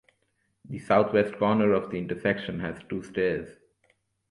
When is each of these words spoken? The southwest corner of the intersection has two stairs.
The 0.67 0.79
southwest 0.79 1.37
corner 1.37 1.73
of 1.73 1.91
the 1.91 1.99
intersection 1.99 2.59
has 2.61 2.79
two 2.89 3.03
stairs. 3.03 3.59